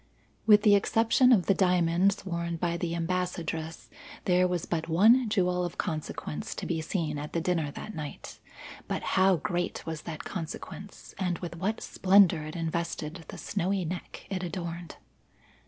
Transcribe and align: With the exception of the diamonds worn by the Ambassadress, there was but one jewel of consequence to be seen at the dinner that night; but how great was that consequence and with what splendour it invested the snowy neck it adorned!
With 0.47 0.63
the 0.63 0.73
exception 0.73 1.31
of 1.31 1.45
the 1.45 1.53
diamonds 1.53 2.25
worn 2.25 2.55
by 2.55 2.75
the 2.75 2.95
Ambassadress, 2.95 3.87
there 4.25 4.47
was 4.47 4.65
but 4.65 4.89
one 4.89 5.29
jewel 5.29 5.63
of 5.63 5.77
consequence 5.77 6.55
to 6.55 6.65
be 6.65 6.81
seen 6.81 7.19
at 7.19 7.33
the 7.33 7.39
dinner 7.39 7.69
that 7.69 7.93
night; 7.93 8.39
but 8.87 9.03
how 9.13 9.35
great 9.35 9.85
was 9.85 10.01
that 10.01 10.23
consequence 10.23 11.13
and 11.19 11.37
with 11.37 11.55
what 11.55 11.81
splendour 11.81 12.41
it 12.47 12.55
invested 12.55 13.25
the 13.27 13.37
snowy 13.37 13.85
neck 13.85 14.25
it 14.31 14.41
adorned! 14.41 14.95